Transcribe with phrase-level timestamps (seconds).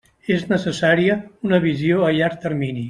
[0.35, 1.19] És necessària
[1.51, 2.79] una visió a llarg termini.